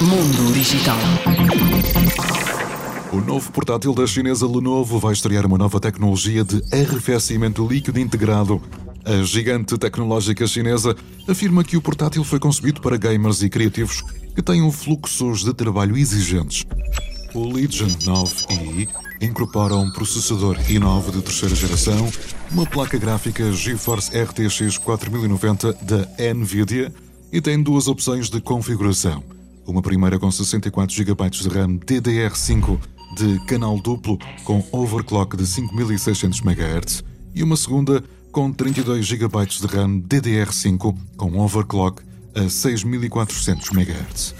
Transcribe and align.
Mundo 0.00 0.52
Digital. 0.52 0.98
O 3.12 3.20
novo 3.20 3.50
portátil 3.52 3.94
da 3.94 4.06
chinesa 4.06 4.46
Lenovo 4.46 4.98
vai 4.98 5.12
estrear 5.12 5.46
uma 5.46 5.56
nova 5.56 5.80
tecnologia 5.80 6.44
de 6.44 6.62
arrefecimento 6.72 7.66
líquido 7.66 7.98
integrado. 7.98 8.60
A 9.04 9.22
gigante 9.22 9.78
tecnológica 9.78 10.46
chinesa 10.46 10.96
afirma 11.28 11.64
que 11.64 11.76
o 11.76 11.82
portátil 11.82 12.24
foi 12.24 12.38
concebido 12.38 12.80
para 12.80 12.96
gamers 12.96 13.42
e 13.42 13.48
criativos 13.48 14.02
que 14.34 14.42
tenham 14.42 14.70
fluxos 14.70 15.44
de 15.44 15.54
trabalho 15.54 15.96
exigentes. 15.96 16.64
O 17.34 17.52
Legion 17.52 17.88
9i 17.88 18.88
incorpora 19.20 19.74
um 19.76 19.90
processador 19.90 20.56
i9 20.68 21.12
de 21.12 21.22
terceira 21.22 21.54
geração, 21.54 22.10
uma 22.50 22.66
placa 22.66 22.98
gráfica 22.98 23.52
GeForce 23.52 24.10
RTX 24.16 24.78
4090 24.78 25.72
da 25.82 26.34
Nvidia 26.34 26.92
e 27.34 27.40
tem 27.40 27.60
duas 27.60 27.88
opções 27.88 28.30
de 28.30 28.40
configuração. 28.40 29.20
Uma 29.66 29.82
primeira 29.82 30.20
com 30.20 30.30
64 30.30 30.94
GB 30.94 31.30
de 31.30 31.48
RAM 31.48 31.78
DDR5 31.78 32.78
de 33.16 33.44
canal 33.46 33.76
duplo 33.80 34.16
com 34.44 34.64
overclock 34.70 35.36
de 35.36 35.44
5600 35.44 36.40
MHz 36.42 37.02
e 37.34 37.42
uma 37.42 37.56
segunda 37.56 38.04
com 38.30 38.52
32 38.52 39.04
GB 39.04 39.46
de 39.46 39.66
RAM 39.66 40.00
DDR5 40.02 40.96
com 41.16 41.36
overclock 41.40 42.04
a 42.36 42.48
6400 42.48 43.68
MHz. 43.72 44.34